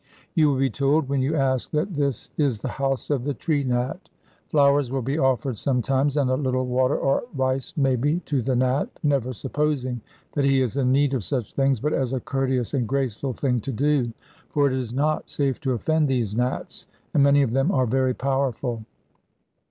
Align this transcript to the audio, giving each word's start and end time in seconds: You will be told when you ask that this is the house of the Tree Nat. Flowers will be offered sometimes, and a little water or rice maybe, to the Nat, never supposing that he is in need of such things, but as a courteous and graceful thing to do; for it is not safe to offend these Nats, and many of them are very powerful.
You 0.33 0.49
will 0.49 0.57
be 0.57 0.71
told 0.71 1.07
when 1.09 1.21
you 1.21 1.35
ask 1.35 1.69
that 1.69 1.93
this 1.93 2.31
is 2.35 2.57
the 2.57 2.69
house 2.81 3.11
of 3.11 3.23
the 3.23 3.35
Tree 3.35 3.63
Nat. 3.65 4.09
Flowers 4.49 4.89
will 4.89 5.03
be 5.03 5.19
offered 5.19 5.59
sometimes, 5.59 6.17
and 6.17 6.27
a 6.31 6.35
little 6.35 6.65
water 6.65 6.97
or 6.97 7.25
rice 7.35 7.75
maybe, 7.77 8.19
to 8.21 8.41
the 8.41 8.55
Nat, 8.55 8.87
never 9.03 9.31
supposing 9.31 10.01
that 10.33 10.43
he 10.43 10.59
is 10.59 10.75
in 10.75 10.91
need 10.91 11.13
of 11.13 11.23
such 11.23 11.53
things, 11.53 11.79
but 11.79 11.93
as 11.93 12.13
a 12.13 12.19
courteous 12.19 12.73
and 12.73 12.87
graceful 12.87 13.33
thing 13.33 13.59
to 13.59 13.71
do; 13.71 14.11
for 14.49 14.65
it 14.65 14.73
is 14.73 14.91
not 14.91 15.29
safe 15.29 15.59
to 15.61 15.73
offend 15.73 16.07
these 16.07 16.35
Nats, 16.35 16.87
and 17.13 17.21
many 17.21 17.43
of 17.43 17.51
them 17.51 17.71
are 17.71 17.85
very 17.85 18.15
powerful. 18.15 18.83